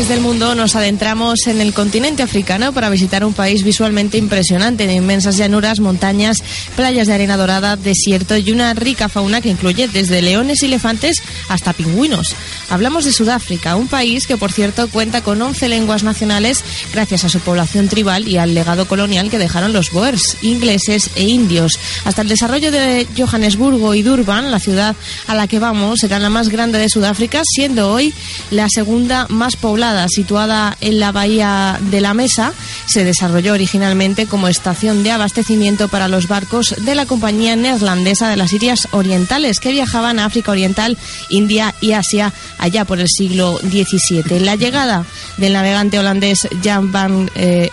[0.00, 4.86] Taxis del Mundo nos adentramos en el continente africano para visitar un país visualmente impresionante
[4.86, 6.42] de inmensas llanuras, montañas,
[6.74, 11.22] playas de arena dorada, desierto y una rica fauna que incluye desde leones y elefantes
[11.48, 12.34] hasta pingüinos.
[12.70, 16.64] Hablamos de Sudáfrica, un país que por cierto cuenta con 11 lenguas nacionales
[16.94, 21.24] gracias a su población tribal y al legado colonial que dejaron los Boers, ingleses e
[21.24, 21.78] indios.
[22.04, 26.30] Hasta el desarrollo de Johannesburgo y Durban, la ciudad a la que vamos, será la
[26.30, 28.14] más grande de Sudáfrica, siendo hoy
[28.50, 32.52] la segunda más poblada, situada en la bahía de la Mesa.
[32.86, 38.36] Se desarrolló originalmente como estación de abastecimiento para los barcos de la compañía neerlandesa de
[38.36, 43.58] las Indias Orientales que viajaban a África Oriental, India y Asia allá por el siglo
[43.58, 44.40] XVII.
[44.40, 45.04] La llegada
[45.36, 47.70] del navegante holandés Jan van eh,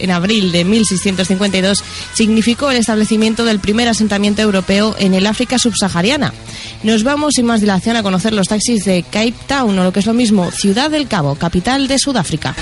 [0.00, 1.82] en abril de 1652
[2.14, 6.32] significó el establecimiento del primer asentamiento europeo en el África subsahariana.
[6.82, 10.00] Nos vamos sin más dilación a conocer los taxis de Cape Town o lo que
[10.00, 12.54] es lo mismo Ciudad del Cabo, capital de Sudáfrica.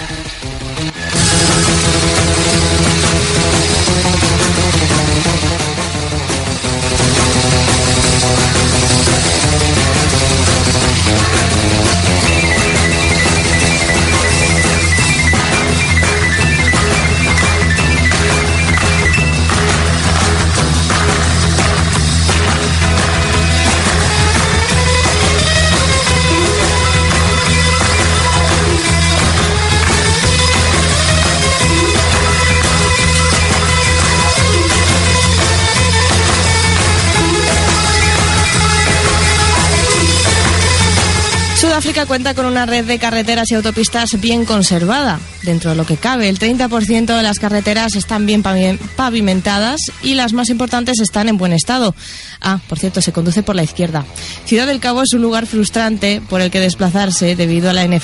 [41.78, 45.20] Sudáfrica cuenta con una red de carreteras y autopistas bien conservada.
[45.44, 50.14] Dentro de lo que cabe, el 30% de las carreteras están bien pavi- pavimentadas y
[50.14, 51.94] las más importantes están en buen estado.
[52.40, 54.04] Ah, por cierto, se conduce por la izquierda.
[54.44, 58.00] Ciudad del Cabo es un lugar frustrante por el que desplazarse debido a la eh,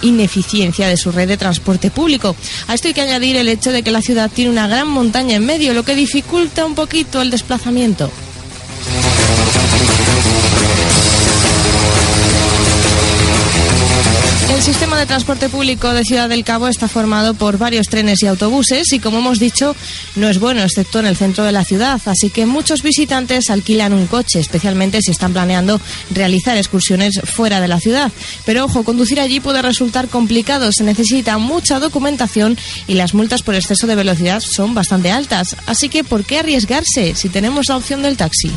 [0.00, 2.34] ineficiencia de su red de transporte público.
[2.66, 5.36] A esto hay que añadir el hecho de que la ciudad tiene una gran montaña
[5.36, 8.10] en medio, lo que dificulta un poquito el desplazamiento.
[15.02, 19.00] De transporte público de Ciudad del Cabo está formado por varios trenes y autobuses y,
[19.00, 19.74] como hemos dicho,
[20.14, 22.00] no es bueno, excepto en el centro de la ciudad.
[22.06, 25.80] Así que muchos visitantes alquilan un coche, especialmente si están planeando
[26.10, 28.12] realizar excursiones fuera de la ciudad.
[28.46, 33.56] Pero ojo, conducir allí puede resultar complicado, se necesita mucha documentación y las multas por
[33.56, 35.56] exceso de velocidad son bastante altas.
[35.66, 38.52] Así que, ¿por qué arriesgarse si tenemos la opción del taxi?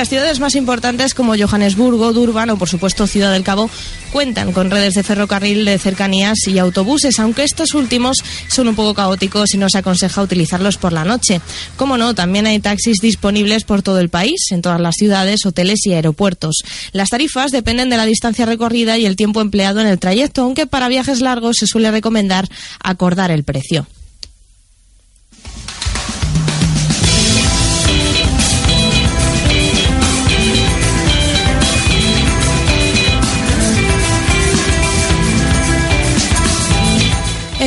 [0.00, 3.68] Las ciudades más importantes como Johannesburgo, Durban o por supuesto Ciudad del Cabo
[4.10, 8.16] cuentan con redes de ferrocarril de cercanías y autobuses, aunque estos últimos
[8.48, 11.42] son un poco caóticos y no se aconseja utilizarlos por la noche.
[11.76, 15.84] Como no, también hay taxis disponibles por todo el país, en todas las ciudades, hoteles
[15.84, 16.62] y aeropuertos.
[16.92, 20.66] Las tarifas dependen de la distancia recorrida y el tiempo empleado en el trayecto, aunque
[20.66, 22.48] para viajes largos se suele recomendar
[22.82, 23.86] acordar el precio.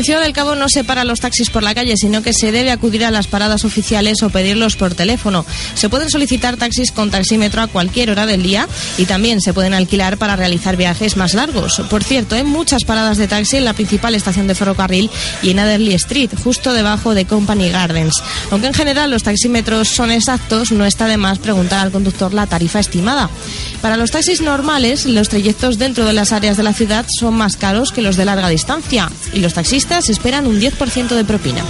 [0.04, 2.52] En Ciudad del Cabo no se para los taxis por la calle, sino que se
[2.52, 5.46] debe acudir a las paradas oficiales o pedirlos por teléfono.
[5.76, 8.68] Se pueden solicitar taxis con taxímetro a cualquier hora del día
[8.98, 11.82] y también se pueden alquilar para realizar viajes más largos.
[11.90, 15.10] Por cierto, hay muchas paradas de taxi en la principal estación de ferrocarril
[15.42, 18.22] y en Adderley Street, justo debajo de Company Gardens.
[18.52, 22.46] Aunque en general los taxímetros son exactos, no está de más preguntar al conductor la
[22.46, 23.30] tarifa estimada.
[23.84, 27.58] Para los taxis normales, los trayectos dentro de las áreas de la ciudad son más
[27.58, 31.66] caros que los de larga distancia y los taxistas esperan un 10% de propina.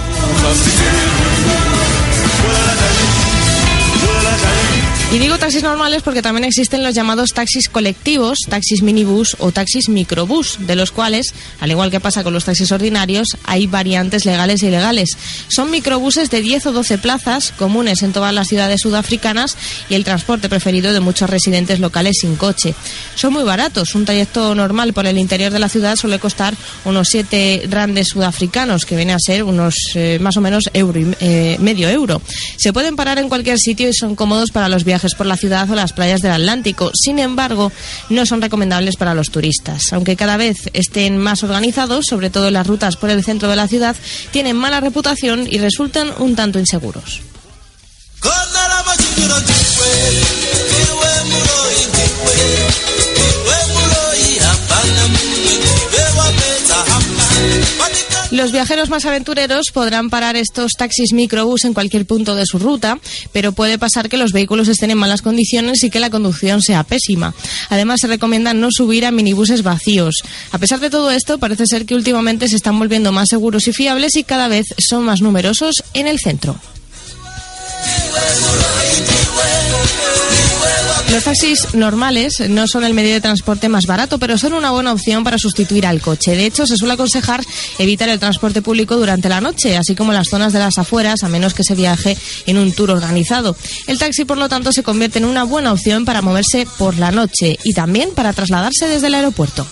[5.14, 9.88] Y digo taxis normales porque también existen los llamados taxis colectivos, taxis minibús o taxis
[9.88, 14.64] microbús, de los cuales, al igual que pasa con los taxis ordinarios, hay variantes legales
[14.64, 15.10] e ilegales.
[15.46, 19.56] Son microbuses de 10 o 12 plazas, comunes en todas las ciudades sudafricanas
[19.88, 22.74] y el transporte preferido de muchos residentes locales sin coche.
[23.14, 23.94] Son muy baratos.
[23.94, 28.84] Un trayecto normal por el interior de la ciudad suele costar unos 7 randes sudafricanos,
[28.84, 32.20] que viene a ser unos eh, más o menos euro y, eh, medio euro.
[32.56, 35.70] Se pueden parar en cualquier sitio y son cómodos para los viajes por la ciudad
[35.70, 36.90] o las playas del Atlántico.
[36.94, 37.70] Sin embargo,
[38.08, 39.92] no son recomendables para los turistas.
[39.92, 43.68] Aunque cada vez estén más organizados, sobre todo las rutas por el centro de la
[43.68, 43.96] ciudad,
[44.30, 47.20] tienen mala reputación y resultan un tanto inseguros.
[58.34, 62.98] Los viajeros más aventureros podrán parar estos taxis microbús en cualquier punto de su ruta,
[63.30, 66.82] pero puede pasar que los vehículos estén en malas condiciones y que la conducción sea
[66.82, 67.32] pésima.
[67.68, 70.16] Además, se recomienda no subir a minibuses vacíos.
[70.50, 73.72] A pesar de todo esto, parece ser que últimamente se están volviendo más seguros y
[73.72, 76.58] fiables y cada vez son más numerosos en el centro.
[81.10, 84.92] Los taxis normales no son el medio de transporte más barato, pero son una buena
[84.92, 86.34] opción para sustituir al coche.
[86.34, 87.44] De hecho, se suele aconsejar
[87.78, 91.28] evitar el transporte público durante la noche, así como las zonas de las afueras, a
[91.28, 92.16] menos que se viaje
[92.46, 93.56] en un tour organizado.
[93.86, 97.10] El taxi, por lo tanto, se convierte en una buena opción para moverse por la
[97.10, 99.66] noche y también para trasladarse desde el aeropuerto.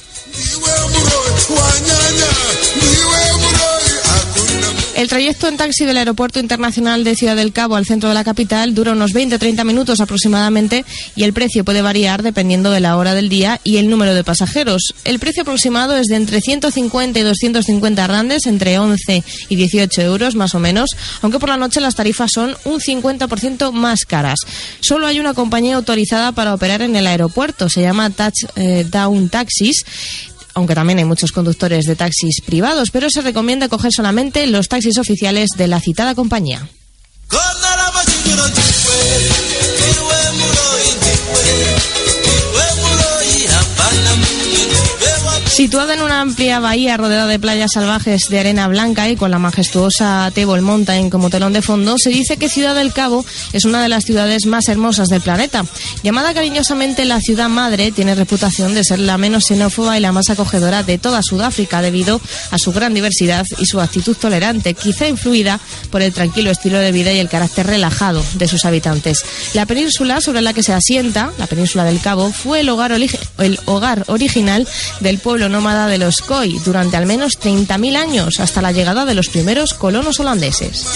[5.02, 8.22] El trayecto en taxi del Aeropuerto Internacional de Ciudad del Cabo al centro de la
[8.22, 10.84] capital dura unos 20-30 minutos aproximadamente
[11.16, 14.22] y el precio puede variar dependiendo de la hora del día y el número de
[14.22, 14.94] pasajeros.
[15.02, 20.36] El precio aproximado es de entre 150 y 250 randes, entre 11 y 18 euros
[20.36, 20.90] más o menos,
[21.20, 24.38] aunque por la noche las tarifas son un 50% más caras.
[24.82, 29.30] Solo hay una compañía autorizada para operar en el aeropuerto, se llama Touch eh, Down
[29.30, 29.84] Taxis
[30.54, 34.98] aunque también hay muchos conductores de taxis privados, pero se recomienda coger solamente los taxis
[34.98, 36.68] oficiales de la citada compañía.
[45.62, 49.38] Situada en una amplia bahía rodeada de playas salvajes de arena blanca y con la
[49.38, 53.80] majestuosa Table Mountain como telón de fondo, se dice que Ciudad del Cabo es una
[53.80, 55.64] de las ciudades más hermosas del planeta.
[56.02, 60.30] Llamada cariñosamente la ciudad madre, tiene reputación de ser la menos xenófoba y la más
[60.30, 62.20] acogedora de toda Sudáfrica debido
[62.50, 65.60] a su gran diversidad y su actitud tolerante, quizá influida
[65.92, 69.24] por el tranquilo estilo de vida y el carácter relajado de sus habitantes.
[69.54, 73.60] La península sobre la que se asienta, la península del Cabo, fue el hogar, el
[73.66, 74.66] hogar original
[74.98, 79.14] del pueblo nómada de los Khoi durante al menos 30.000 años, hasta la llegada de
[79.14, 80.86] los primeros colonos holandeses.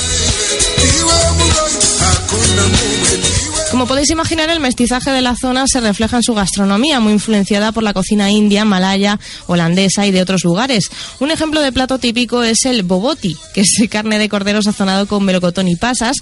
[3.71, 7.73] Como podéis imaginar, el mestizaje de la zona se refleja en su gastronomía, muy influenciada
[7.73, 10.89] por la cocina india, malaya, holandesa y de otros lugares.
[11.21, 15.25] Un ejemplo de plato típico es el boboti, que es carne de cordero sazonado con
[15.25, 16.17] melocotón y pasas,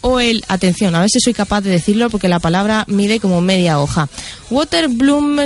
[0.00, 3.40] o el, atención, a ver si soy capaz de decirlo porque la palabra mide como
[3.40, 4.08] media hoja,
[4.50, 5.36] Waterbloom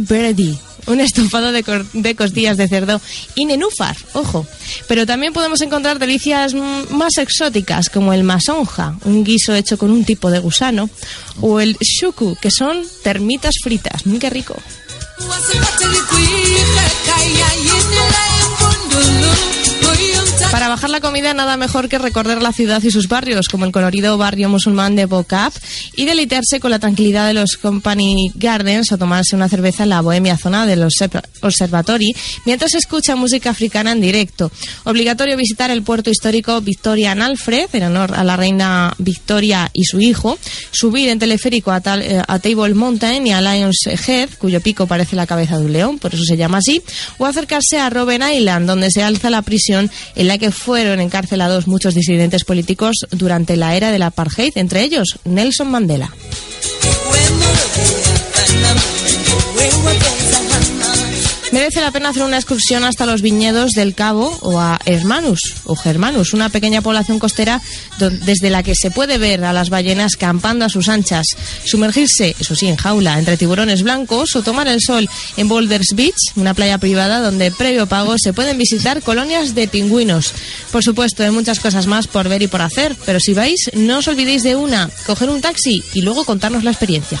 [0.00, 3.00] Berdi un estofado de, costillas de cerdo
[3.34, 4.46] y nenúfar, ojo.
[4.88, 10.04] Pero también podemos encontrar delicias más exóticas como el masonja, un guiso hecho con un
[10.04, 10.88] tipo de gusano,
[11.40, 14.02] o el shuku, que son termitas fritas.
[14.20, 14.56] ¡Qué rico!
[20.88, 24.48] La comida nada mejor que recorrer la ciudad y sus barrios, como el colorido barrio
[24.48, 25.52] musulmán de Bocap,
[25.96, 30.02] y deleitarse con la tranquilidad de los Company Gardens o tomarse una cerveza en la
[30.02, 30.86] bohemia zona del
[31.40, 32.14] Observatory,
[32.44, 34.52] mientras se escucha música africana en directo.
[34.84, 39.84] Obligatorio visitar el puerto histórico Victoria en Alfred, en honor a la reina Victoria y
[39.84, 40.38] su hijo,
[40.70, 45.16] subir en teleférico a, eh, a Table Mountain y a Lions Head, cuyo pico parece
[45.16, 46.82] la cabeza de un león, por eso se llama así,
[47.18, 51.68] o acercarse a Robben Island, donde se alza la prisión en la que fueron encarcelados
[51.68, 56.12] muchos disidentes políticos durante la era del apartheid, entre ellos Nelson Mandela.
[61.54, 65.76] Merece la pena hacer una excursión hasta los viñedos del Cabo o a Hermanus o
[65.76, 67.62] Germanus, una pequeña población costera
[67.96, 71.28] desde la que se puede ver a las ballenas campando a sus anchas,
[71.64, 76.16] sumergirse, eso sí, en jaula, entre tiburones blancos o tomar el sol en Boulders Beach,
[76.34, 80.34] una playa privada donde previo pago se pueden visitar colonias de pingüinos.
[80.72, 83.98] Por supuesto, hay muchas cosas más por ver y por hacer, pero si vais, no
[83.98, 87.20] os olvidéis de una, coger un taxi y luego contarnos la experiencia.